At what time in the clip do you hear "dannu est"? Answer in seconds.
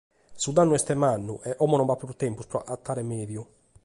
0.55-0.91